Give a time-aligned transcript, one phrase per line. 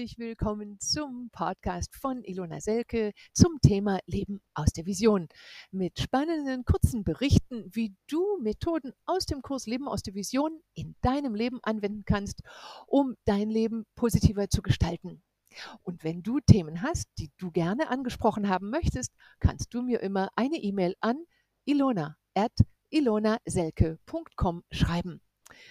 [0.00, 5.28] Herzlich willkommen zum Podcast von Ilona Selke zum Thema Leben aus der Vision.
[5.72, 10.96] Mit spannenden kurzen Berichten, wie du Methoden aus dem Kurs Leben aus der Vision in
[11.02, 12.40] deinem Leben anwenden kannst,
[12.86, 15.22] um dein Leben positiver zu gestalten.
[15.82, 20.30] Und wenn du Themen hast, die du gerne angesprochen haben möchtest, kannst du mir immer
[20.34, 21.26] eine E-Mail an
[21.66, 22.54] ilona at
[22.88, 25.20] ilonaselke.com schreiben.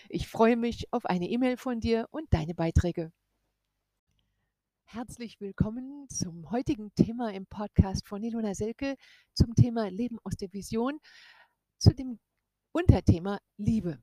[0.08, 3.12] Ich freue mich auf eine E-Mail von dir und deine Beiträge.
[4.92, 8.96] Herzlich willkommen zum heutigen Thema im Podcast von Ilona Selke
[9.36, 11.00] zum Thema Leben aus der Vision,
[11.78, 12.20] zu dem
[12.72, 14.02] Unterthema Liebe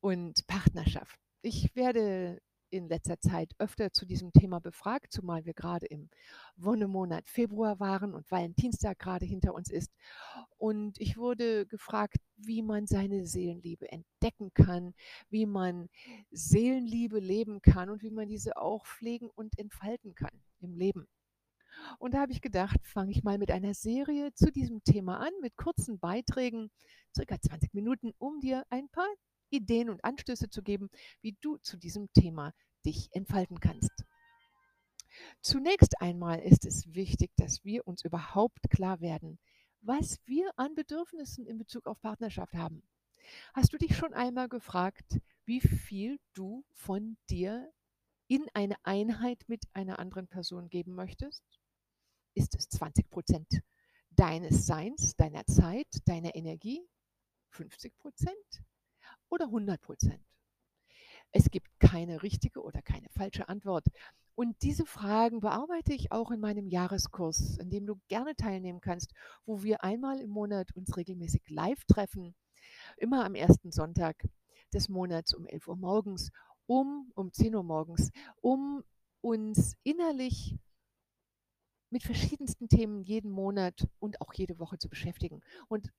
[0.00, 1.18] und Partnerschaft.
[1.40, 2.38] Ich werde
[2.70, 6.10] in letzter Zeit öfter zu diesem Thema befragt, zumal wir gerade im
[6.56, 9.92] Wonnemonat Februar waren und Valentinstag gerade hinter uns ist.
[10.56, 14.94] Und ich wurde gefragt, wie man seine Seelenliebe entdecken kann,
[15.30, 15.88] wie man
[16.30, 21.08] Seelenliebe leben kann und wie man diese auch pflegen und entfalten kann im Leben.
[21.98, 25.32] Und da habe ich gedacht, fange ich mal mit einer Serie zu diesem Thema an,
[25.40, 26.70] mit kurzen Beiträgen,
[27.14, 29.08] circa 20 Minuten, um dir ein paar
[29.50, 32.54] Ideen und Anstöße zu geben, wie du zu diesem Thema
[32.84, 34.04] dich entfalten kannst.
[35.40, 39.38] Zunächst einmal ist es wichtig, dass wir uns überhaupt klar werden,
[39.80, 42.82] was wir an Bedürfnissen in Bezug auf Partnerschaft haben.
[43.54, 47.72] Hast du dich schon einmal gefragt, wie viel du von dir
[48.26, 51.42] in eine Einheit mit einer anderen Person geben möchtest?
[52.34, 53.62] Ist es 20 Prozent
[54.10, 56.86] deines Seins, deiner Zeit, deiner Energie?
[57.50, 58.62] 50 Prozent?
[59.30, 60.24] Oder 100 Prozent?
[61.30, 63.84] Es gibt keine richtige oder keine falsche Antwort.
[64.34, 69.12] Und diese Fragen bearbeite ich auch in meinem Jahreskurs, in dem du gerne teilnehmen kannst,
[69.44, 72.34] wo wir einmal im Monat uns regelmäßig live treffen,
[72.96, 74.28] immer am ersten Sonntag
[74.72, 76.30] des Monats um 11 Uhr morgens,
[76.66, 78.10] um, um 10 Uhr morgens,
[78.40, 78.84] um
[79.20, 80.56] uns innerlich
[81.90, 85.40] mit verschiedensten Themen jeden Monat und auch jede Woche zu beschäftigen.
[85.68, 85.90] Und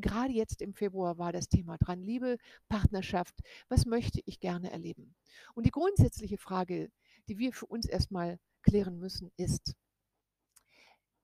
[0.00, 2.02] gerade jetzt im Februar war das Thema dran.
[2.02, 2.38] Liebe,
[2.68, 5.14] Partnerschaft, was möchte ich gerne erleben?
[5.54, 6.90] Und die grundsätzliche Frage,
[7.28, 9.74] die wir für uns erstmal klären müssen, ist,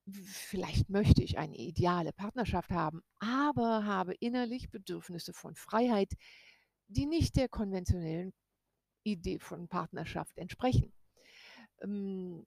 [0.07, 6.13] vielleicht möchte ich eine ideale Partnerschaft haben, aber habe innerlich Bedürfnisse von Freiheit,
[6.89, 8.35] die nicht der konventionellen
[9.03, 10.93] Idee von Partnerschaft entsprechen.
[11.83, 12.47] Ähm,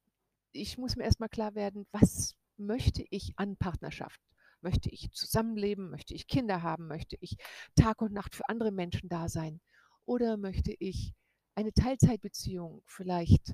[0.52, 4.20] ich muss mir erstmal klar werden, was möchte ich an Partnerschaft?
[4.62, 5.90] Möchte ich zusammenleben?
[5.90, 6.88] Möchte ich Kinder haben?
[6.88, 7.38] Möchte ich
[7.76, 9.62] Tag und Nacht für andere Menschen da sein?
[10.06, 11.14] Oder möchte ich
[11.56, 13.54] eine Teilzeitbeziehung vielleicht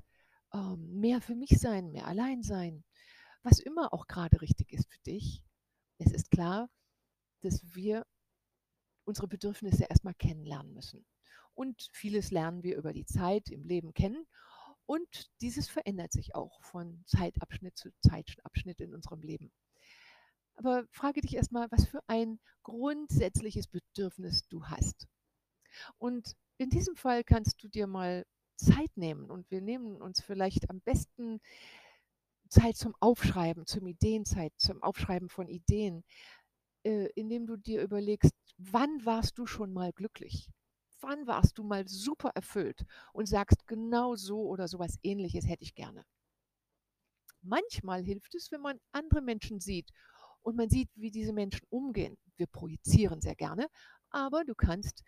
[0.53, 2.83] ähm, mehr für mich sein, mehr allein sein?
[3.41, 5.43] Was immer auch gerade richtig ist für dich.
[5.97, 6.69] Es ist klar,
[7.41, 8.05] dass wir
[9.05, 11.05] unsere Bedürfnisse erstmal kennenlernen müssen.
[11.53, 14.25] Und vieles lernen wir über die Zeit im Leben kennen.
[14.85, 19.51] Und dieses verändert sich auch von Zeitabschnitt zu Zeitabschnitt in unserem Leben.
[20.55, 25.07] Aber frage dich erstmal, was für ein grundsätzliches Bedürfnis du hast.
[25.97, 28.25] Und in diesem Fall kannst du dir mal
[28.55, 31.41] Zeit nehmen und wir nehmen uns vielleicht am besten
[32.49, 36.03] Zeit zum Aufschreiben, zum Ideenzeit, zum Aufschreiben von Ideen,
[36.83, 40.49] äh, indem du dir überlegst, wann warst du schon mal glücklich?
[41.01, 45.75] Wann warst du mal super erfüllt und sagst, genau so oder sowas ähnliches hätte ich
[45.75, 46.05] gerne.
[47.41, 49.91] Manchmal hilft es, wenn man andere Menschen sieht
[50.43, 52.17] und man sieht, wie diese Menschen umgehen.
[52.37, 53.67] Wir projizieren sehr gerne,
[54.09, 55.03] aber du kannst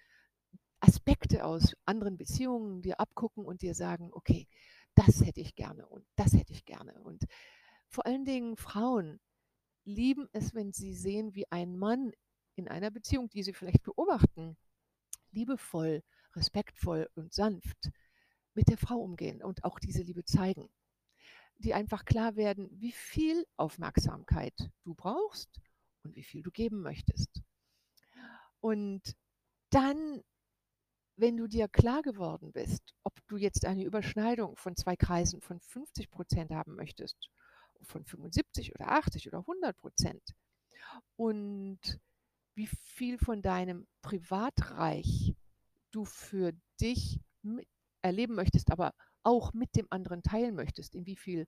[0.79, 4.47] Aspekte aus anderen Beziehungen dir abgucken und dir sagen, okay,
[4.96, 6.94] das hätte ich gerne und das hätte ich gerne.
[7.01, 7.25] Und
[7.90, 9.19] vor allen Dingen Frauen
[9.84, 12.12] lieben es, wenn sie sehen, wie ein Mann
[12.56, 14.57] in einer Beziehung, die sie vielleicht beobachten,
[15.31, 16.03] liebevoll,
[16.35, 17.91] respektvoll und sanft
[18.53, 20.70] mit der Frau umgehen und auch diese Liebe zeigen
[21.57, 24.53] die einfach klar werden, wie viel Aufmerksamkeit
[24.84, 25.49] du brauchst
[26.03, 27.41] und wie viel du geben möchtest.
[28.59, 29.16] Und
[29.69, 30.22] dann,
[31.17, 35.59] wenn du dir klar geworden bist, ob du jetzt eine Überschneidung von zwei Kreisen von
[35.59, 37.29] 50 Prozent haben möchtest,
[37.84, 40.35] von 75 oder 80 oder 100 Prozent
[41.16, 41.79] und
[42.55, 45.35] wie viel von deinem Privatreich
[45.91, 47.19] du für dich
[48.02, 48.93] erleben möchtest, aber
[49.26, 51.48] auch mit dem anderen teilen möchtest, in wie viel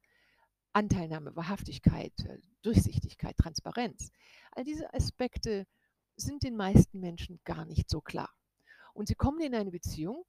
[0.73, 4.11] Anteilnahme, Wahrhaftigkeit, äh, Durchsichtigkeit, Transparenz.
[4.51, 5.65] All diese Aspekte
[6.15, 8.29] sind den meisten Menschen gar nicht so klar.
[8.93, 10.25] Und sie kommen in eine Beziehung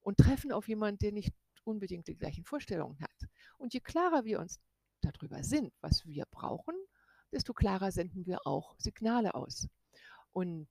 [0.00, 1.32] und treffen auf jemanden, der nicht
[1.64, 3.28] unbedingt die gleichen Vorstellungen hat.
[3.58, 4.60] Und je klarer wir uns
[5.00, 6.74] darüber sind, was wir brauchen,
[7.30, 9.68] desto klarer senden wir auch Signale aus
[10.32, 10.68] und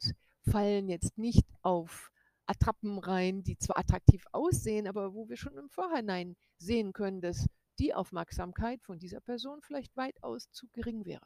[0.50, 2.12] fallen jetzt nicht auf
[2.52, 7.48] Attrappen rein, die zwar attraktiv aussehen, aber wo wir schon im Vorhinein sehen können, dass
[7.80, 11.26] die Aufmerksamkeit von dieser Person vielleicht weitaus zu gering wäre.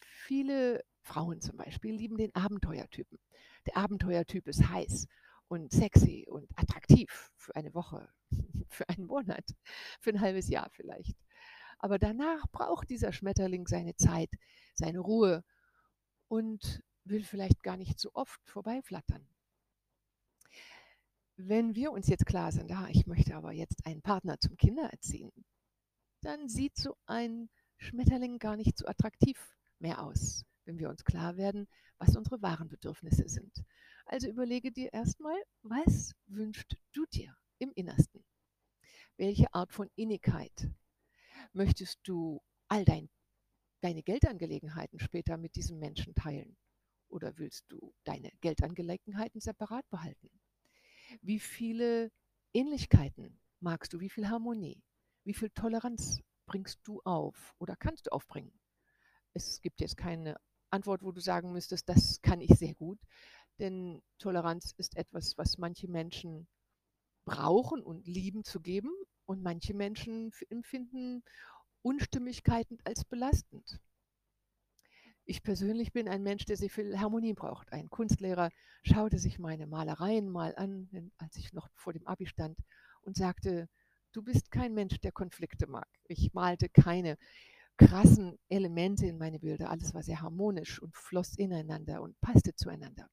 [0.00, 3.18] Viele Frauen zum Beispiel lieben den Abenteuertypen.
[3.66, 5.06] Der Abenteuertyp ist heiß
[5.48, 8.08] und sexy und attraktiv für eine Woche,
[8.68, 9.44] für einen Monat,
[10.00, 11.16] für ein halbes Jahr vielleicht.
[11.78, 14.30] Aber danach braucht dieser Schmetterling seine Zeit,
[14.74, 15.44] seine Ruhe
[16.28, 19.26] und will vielleicht gar nicht so oft vorbeiflattern.
[21.46, 25.32] Wenn wir uns jetzt klar sind, ah, ich möchte aber jetzt einen Partner zum Kindererziehen,
[26.20, 27.48] dann sieht so ein
[27.78, 29.38] Schmetterling gar nicht so attraktiv
[29.78, 31.66] mehr aus, wenn wir uns klar werden,
[31.96, 33.64] was unsere wahren Bedürfnisse sind.
[34.04, 38.22] Also überlege dir erstmal, was wünschst du dir im Innersten?
[39.16, 40.68] Welche Art von Innigkeit
[41.54, 43.08] möchtest du all dein,
[43.80, 46.58] deine Geldangelegenheiten später mit diesem Menschen teilen?
[47.08, 50.30] Oder willst du deine Geldangelegenheiten separat behalten?
[51.22, 52.10] Wie viele
[52.52, 54.00] Ähnlichkeiten magst du?
[54.00, 54.82] Wie viel Harmonie?
[55.24, 58.52] Wie viel Toleranz bringst du auf oder kannst du aufbringen?
[59.34, 60.36] Es gibt jetzt keine
[60.70, 62.98] Antwort, wo du sagen müsstest, das kann ich sehr gut.
[63.58, 66.48] Denn Toleranz ist etwas, was manche Menschen
[67.24, 68.90] brauchen und lieben zu geben.
[69.26, 71.22] Und manche Menschen empfinden
[71.82, 73.80] Unstimmigkeiten als belastend.
[75.30, 77.72] Ich persönlich bin ein Mensch, der sehr viel Harmonie braucht.
[77.72, 78.50] Ein Kunstlehrer
[78.82, 82.58] schaute sich meine Malereien mal an, als ich noch vor dem Abi stand,
[83.02, 83.68] und sagte,
[84.10, 85.86] du bist kein Mensch, der Konflikte mag.
[86.08, 87.16] Ich malte keine
[87.76, 89.70] krassen Elemente in meine Bilder.
[89.70, 93.08] Alles war sehr harmonisch und floss ineinander und passte zueinander.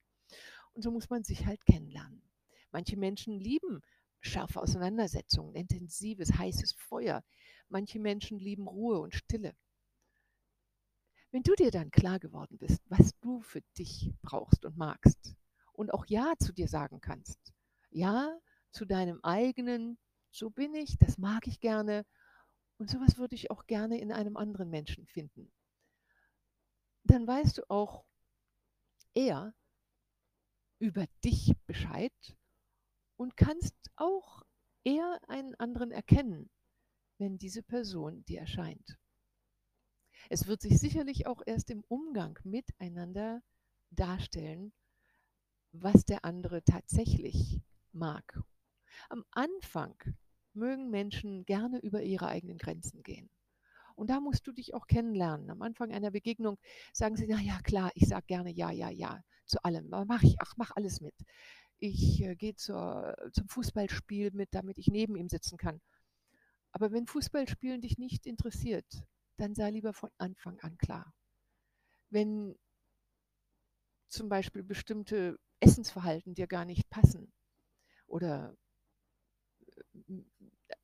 [0.74, 2.24] Und so muss man sich halt kennenlernen.
[2.72, 3.84] Manche Menschen lieben
[4.22, 7.24] scharfe Auseinandersetzungen, intensives, heißes Feuer.
[7.70, 9.54] Manche Menschen lieben Ruhe und Stille.
[11.38, 15.36] Wenn du dir dann klar geworden bist, was du für dich brauchst und magst
[15.72, 17.54] und auch Ja zu dir sagen kannst,
[17.92, 18.36] Ja
[18.72, 20.00] zu deinem eigenen,
[20.32, 22.08] so bin ich, das mag ich gerne
[22.80, 25.54] und sowas würde ich auch gerne in einem anderen Menschen finden,
[27.04, 28.04] dann weißt du auch
[29.14, 29.54] eher
[30.80, 32.36] über dich Bescheid
[33.16, 34.42] und kannst auch
[34.84, 36.50] eher einen anderen erkennen,
[37.20, 38.98] wenn diese Person dir erscheint.
[40.30, 43.42] Es wird sich sicherlich auch erst im Umgang miteinander
[43.92, 44.74] darstellen,
[45.72, 48.40] was der andere tatsächlich mag.
[49.10, 49.96] Am Anfang
[50.54, 53.30] mögen Menschen gerne über ihre eigenen Grenzen gehen.
[53.96, 55.50] Und da musst du dich auch kennenlernen.
[55.50, 56.58] Am Anfang einer Begegnung
[56.94, 59.90] sagen sie, na ja, klar, ich sage gerne ja, ja, ja zu allem.
[59.90, 61.16] Mach ich, ach, mach alles mit
[61.80, 65.82] ich äh, gehe zum Fußballspiel mit, damit ich neben ihm sitzen kann.
[66.72, 69.04] Aber wenn Fußballspielen dich nicht interessiert,
[69.38, 71.14] dann sei lieber von Anfang an klar.
[72.10, 72.56] Wenn
[74.10, 77.32] zum Beispiel bestimmte Essensverhalten dir gar nicht passen
[78.08, 78.56] oder
[80.08, 80.24] äh,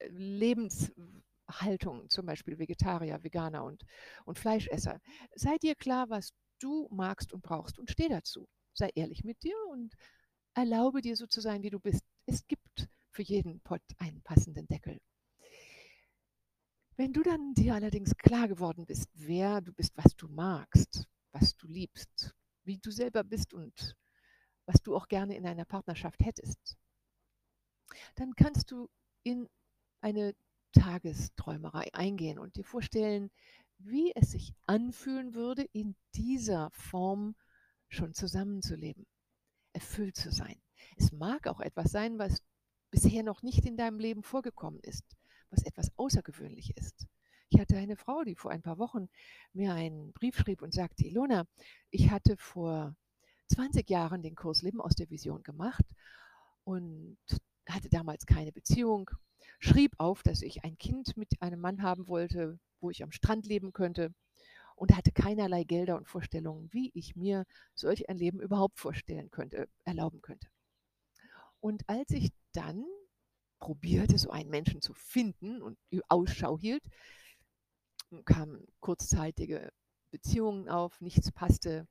[0.08, 3.86] Lebenshaltung, zum Beispiel Vegetarier, Veganer und,
[4.26, 5.00] und Fleischesser,
[5.36, 8.48] sei dir klar, was du magst und brauchst und steh dazu.
[8.74, 9.96] Sei ehrlich mit dir und
[10.56, 12.04] Erlaube dir so zu sein, wie du bist.
[12.28, 15.00] Es gibt für jeden Pott einen passenden Deckel.
[16.96, 21.58] Wenn du dann dir allerdings klar geworden bist, wer du bist, was du magst, was
[21.58, 23.96] du liebst, wie du selber bist und
[24.66, 26.78] was du auch gerne in einer Partnerschaft hättest,
[28.16, 28.90] dann kannst du
[29.24, 29.50] in
[30.02, 30.36] eine
[30.72, 33.32] Tagesträumerei eingehen und dir vorstellen,
[33.80, 37.36] wie es sich anfühlen würde, in dieser Form
[37.90, 39.06] schon zusammenzuleben
[39.74, 40.62] erfüllt zu sein.
[40.98, 42.44] Es mag auch etwas sein, was
[42.92, 45.04] bisher noch nicht in deinem Leben vorgekommen ist,
[45.54, 47.08] was etwas außergewöhnlich ist.
[47.50, 49.08] Ich hatte eine Frau, die vor ein paar Wochen
[49.54, 51.46] mir einen Brief schrieb und sagte, Ilona,
[51.92, 52.96] ich hatte vor
[53.54, 55.86] 20 Jahren den Kurs Leben aus der Vision gemacht
[56.64, 57.18] und
[57.70, 59.10] hatte damals keine Beziehung,
[59.60, 63.46] schrieb auf, dass ich ein Kind mit einem Mann haben wollte, wo ich am Strand
[63.46, 64.14] leben könnte
[64.76, 67.46] und hatte keinerlei Gelder und Vorstellungen, wie ich mir
[67.76, 70.48] solch ein Leben überhaupt vorstellen könnte, erlauben könnte.
[71.60, 72.84] Und als ich dann
[73.64, 75.78] probierte, so einen Menschen zu finden und
[76.10, 76.84] Ausschau hielt,
[78.26, 79.72] kamen kurzzeitige
[80.12, 81.88] Beziehungen auf, nichts passte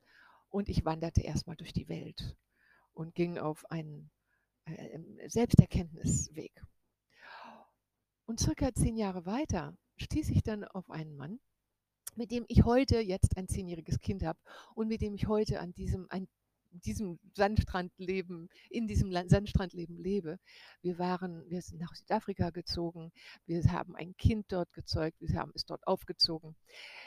[0.50, 2.36] und ich wanderte erstmal durch die Welt
[2.92, 4.10] und ging auf einen
[4.66, 4.98] äh,
[5.30, 6.52] Selbsterkenntnisweg.
[8.26, 11.40] Und circa zehn Jahre weiter stieß ich dann auf einen Mann,
[12.16, 14.38] mit dem ich heute jetzt ein zehnjähriges Kind habe
[14.74, 16.28] und mit dem ich heute an diesem, an
[16.80, 20.38] diesem Sandstrandleben, in diesem Sandstrandleben lebe.
[20.80, 23.12] Wir waren, wir sind nach Südafrika gezogen,
[23.46, 26.56] wir haben ein Kind dort gezeugt, wir haben es dort aufgezogen.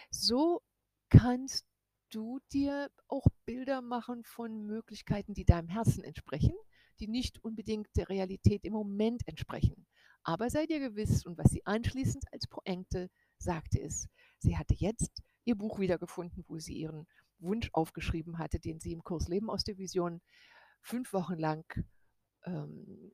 [0.09, 0.61] So
[1.09, 1.65] kannst
[2.09, 6.55] du dir auch Bilder machen von Möglichkeiten, die deinem Herzen entsprechen,
[6.99, 9.85] die nicht unbedingt der Realität im Moment entsprechen.
[10.23, 14.07] Aber sei dir gewiss, und was sie anschließend als Pointe sagte, ist,
[14.39, 17.07] sie hatte jetzt ihr Buch wiedergefunden, wo sie ihren
[17.39, 20.21] Wunsch aufgeschrieben hatte, den sie im Kurs Leben aus der Vision
[20.81, 21.65] fünf Wochen lang
[22.45, 23.11] ähm,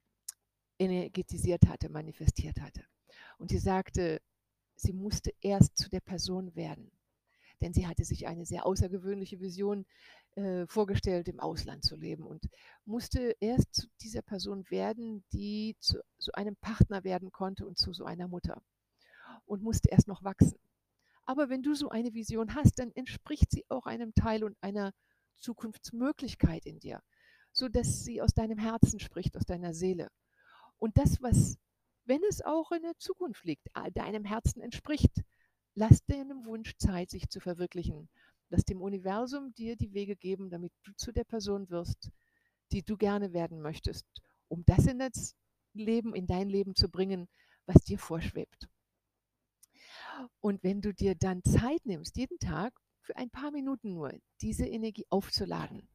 [0.79, 2.83] energetisiert hatte, manifestiert hatte.
[3.37, 4.21] Und sie sagte,
[4.75, 6.91] sie musste erst zu der Person werden.
[7.61, 9.85] Denn sie hatte sich eine sehr außergewöhnliche Vision
[10.35, 12.49] äh, vorgestellt, im Ausland zu leben und
[12.85, 17.93] musste erst zu dieser Person werden, die zu so einem Partner werden konnte und zu
[17.93, 18.63] so einer Mutter.
[19.45, 20.57] Und musste erst noch wachsen.
[21.25, 24.93] Aber wenn du so eine Vision hast, dann entspricht sie auch einem Teil und einer
[25.37, 27.01] Zukunftsmöglichkeit in dir,
[27.51, 30.09] sodass sie aus deinem Herzen spricht, aus deiner Seele.
[30.77, 31.57] Und das, was,
[32.05, 35.21] wenn es auch in der Zukunft liegt, deinem Herzen entspricht,
[35.75, 38.09] lass deinem Wunsch Zeit, sich zu verwirklichen.
[38.49, 42.09] Lass dem Universum dir die Wege geben, damit du zu der Person wirst,
[42.71, 44.05] die du gerne werden möchtest,
[44.49, 45.35] um das in das
[45.73, 47.29] Leben, in dein Leben zu bringen,
[47.65, 48.67] was dir vorschwebt.
[50.39, 54.65] Und wenn du dir dann Zeit nimmst, jeden Tag für ein paar Minuten nur, diese
[54.65, 55.87] Energie aufzuladen.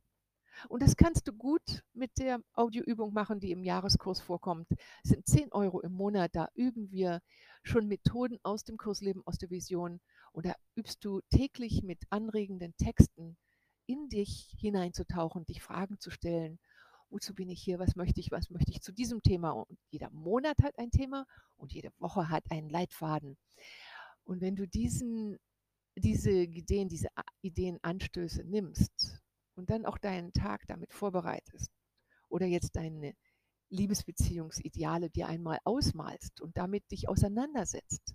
[0.68, 4.68] Und das kannst du gut mit der Audioübung machen, die im Jahreskurs vorkommt.
[5.04, 6.34] Es sind 10 Euro im Monat.
[6.34, 7.20] Da üben wir
[7.62, 10.00] schon Methoden aus dem Kursleben, aus der Vision.
[10.32, 13.36] Und da übst du täglich mit anregenden Texten
[13.86, 16.58] in dich hineinzutauchen, dich Fragen zu stellen.
[17.08, 17.78] Wozu bin ich hier?
[17.78, 18.32] Was möchte ich?
[18.32, 19.50] Was möchte ich zu diesem Thema?
[19.50, 23.36] Und jeder Monat hat ein Thema und jede Woche hat einen Leitfaden.
[24.26, 25.38] Und wenn du diesen,
[25.94, 27.08] diese Ideen, diese
[27.42, 29.22] Ideenanstöße nimmst
[29.54, 31.70] und dann auch deinen Tag damit vorbereitest
[32.28, 33.14] oder jetzt deine
[33.70, 38.14] Liebesbeziehungsideale dir einmal ausmalst und damit dich auseinandersetzt,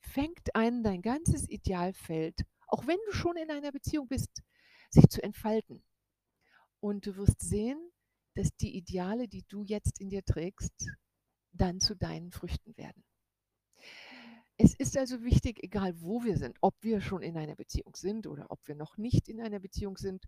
[0.00, 4.42] fängt an, dein ganzes Idealfeld, auch wenn du schon in einer Beziehung bist,
[4.90, 5.82] sich zu entfalten.
[6.80, 7.78] Und du wirst sehen,
[8.34, 10.86] dass die Ideale, die du jetzt in dir trägst,
[11.52, 13.04] dann zu deinen Früchten werden.
[14.64, 18.28] Es ist also wichtig, egal wo wir sind, ob wir schon in einer Beziehung sind
[18.28, 20.24] oder ob wir noch nicht in einer Beziehung sind,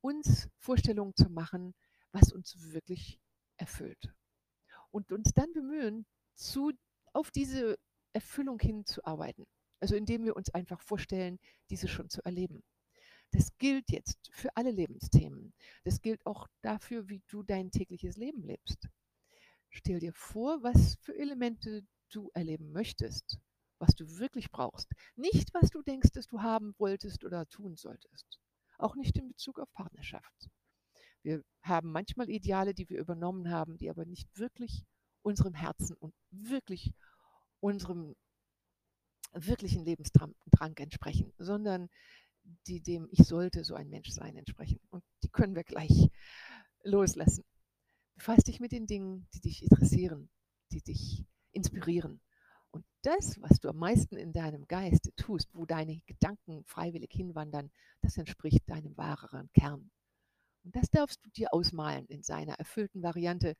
[0.00, 1.74] uns Vorstellungen zu machen,
[2.10, 3.20] was uns wirklich
[3.58, 4.14] erfüllt.
[4.90, 6.72] Und uns dann bemühen, zu,
[7.12, 7.78] auf diese
[8.14, 9.44] Erfüllung hinzuarbeiten.
[9.80, 11.38] Also indem wir uns einfach vorstellen,
[11.68, 12.64] diese schon zu erleben.
[13.32, 15.52] Das gilt jetzt für alle Lebensthemen.
[15.82, 18.88] Das gilt auch dafür, wie du dein tägliches Leben lebst.
[19.68, 23.42] Stell dir vor, was für Elemente du erleben möchtest
[23.84, 24.90] was du wirklich brauchst.
[25.14, 28.40] Nicht, was du denkst, dass du haben wolltest oder tun solltest.
[28.78, 30.48] Auch nicht in Bezug auf Partnerschaft.
[31.22, 34.84] Wir haben manchmal Ideale, die wir übernommen haben, die aber nicht wirklich
[35.22, 36.92] unserem Herzen und wirklich
[37.60, 38.14] unserem
[39.32, 40.34] wirklichen Lebensdrang
[40.76, 41.88] entsprechen, sondern
[42.66, 44.80] die dem Ich sollte so ein Mensch sein entsprechen.
[44.90, 46.08] Und die können wir gleich
[46.82, 47.44] loslassen.
[48.16, 50.30] Befass dich mit den Dingen, die dich interessieren,
[50.72, 52.20] die dich inspirieren
[52.74, 57.70] und das, was du am meisten in deinem Geiste tust, wo deine Gedanken freiwillig hinwandern,
[58.00, 59.92] das entspricht deinem wahreren Kern.
[60.64, 63.56] Und das darfst du dir ausmalen in seiner erfüllten Variante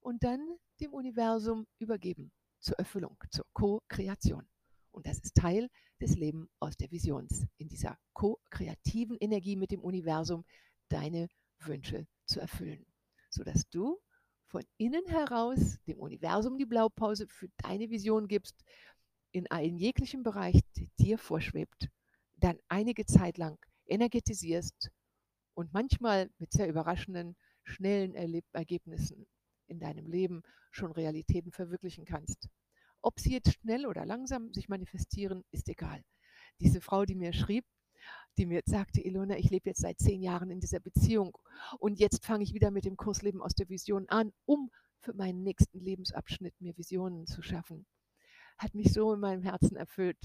[0.00, 0.40] und dann
[0.80, 4.48] dem Universum übergeben zur Erfüllung, zur Co-Kreation.
[4.90, 5.68] Und das ist Teil
[6.00, 10.46] des Lebens aus der Visions, in dieser ko-kreativen Energie mit dem Universum
[10.88, 12.86] deine Wünsche zu erfüllen,
[13.28, 13.98] sodass du
[14.46, 18.64] von innen heraus dem Universum die Blaupause für deine Vision gibst,
[19.32, 21.88] in einem jeglichen Bereich, der dir vorschwebt,
[22.36, 24.90] dann einige Zeit lang energetisierst
[25.54, 29.26] und manchmal mit sehr überraschenden, schnellen Erleb Ergebnissen
[29.66, 32.48] in deinem Leben schon Realitäten verwirklichen kannst.
[33.02, 36.02] Ob sie jetzt schnell oder langsam sich manifestieren, ist egal.
[36.60, 37.64] Diese Frau, die mir schrieb,
[38.38, 41.36] die mir sagte, Ilona, ich lebe jetzt seit zehn Jahren in dieser Beziehung
[41.78, 45.42] und jetzt fange ich wieder mit dem Kursleben aus der Vision an, um für meinen
[45.42, 47.86] nächsten Lebensabschnitt mir Visionen zu schaffen.
[48.58, 50.18] Hat mich so in meinem Herzen erfüllt,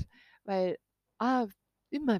[0.44, 0.78] weil
[1.18, 1.48] ah,
[1.90, 2.20] immer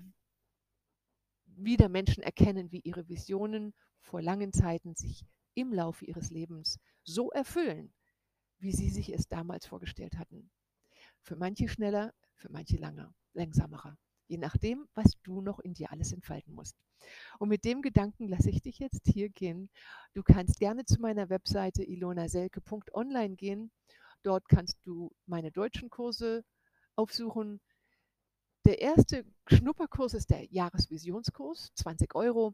[1.46, 7.32] wieder Menschen erkennen, wie ihre Visionen vor langen Zeiten sich im Laufe ihres Lebens so
[7.32, 7.94] erfüllen,
[8.60, 10.52] wie sie sich es damals vorgestellt hatten.
[11.22, 13.84] Für manche schneller, für manche langer, langsamer
[14.32, 16.78] je nachdem, was du noch in dir alles entfalten musst.
[17.38, 19.70] Und mit dem Gedanken lasse ich dich jetzt hier gehen.
[20.14, 23.72] Du kannst gerne zu meiner Webseite ilonaselke.online gehen.
[24.24, 26.46] Dort kannst du meine deutschen Kurse
[26.96, 27.60] aufsuchen.
[28.64, 32.54] Der erste Schnupperkurs ist der Jahresvisionskurs, 20 Euro.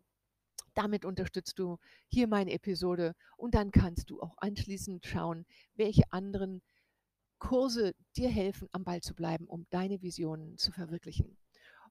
[0.74, 6.64] Damit unterstützt du hier meine Episode und dann kannst du auch anschließend schauen, welche anderen
[7.38, 11.38] Kurse dir helfen, am Ball zu bleiben, um deine Visionen zu verwirklichen.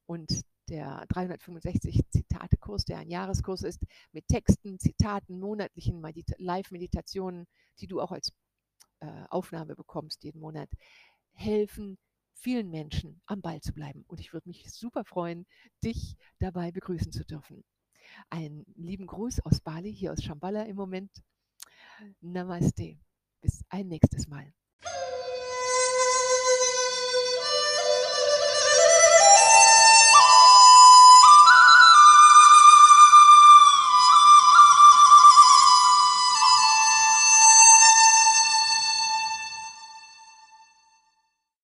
[0.07, 3.81] Und der 365 Zitate-Kurs, der ein Jahreskurs ist,
[4.13, 6.03] mit Texten, Zitaten, monatlichen
[6.39, 7.47] Live-Meditationen,
[7.79, 8.33] die du auch als
[9.01, 10.69] äh, Aufnahme bekommst jeden Monat,
[11.33, 11.99] helfen
[12.35, 14.05] vielen Menschen am Ball zu bleiben.
[14.07, 15.47] Und ich würde mich super freuen,
[15.85, 17.65] dich dabei begrüßen zu dürfen.
[18.31, 21.11] Einen lieben Gruß aus Bali, hier aus Shambhala im Moment.
[22.21, 22.99] Namaste.
[23.41, 24.53] Bis ein nächstes Mal.